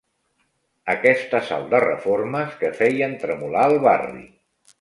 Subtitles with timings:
[0.93, 4.27] Aquest assalt de reformes que feien tremolar el barri.